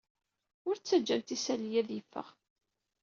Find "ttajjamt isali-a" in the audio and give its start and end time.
0.77-1.77